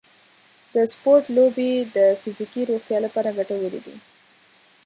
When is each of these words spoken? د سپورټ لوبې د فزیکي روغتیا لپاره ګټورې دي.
د 0.73 0.75
سپورټ 0.91 1.23
لوبې 1.37 1.71
د 1.95 1.97
فزیکي 2.21 2.61
روغتیا 2.71 2.97
لپاره 3.05 3.35
ګټورې 3.37 3.79
دي. 3.85 3.95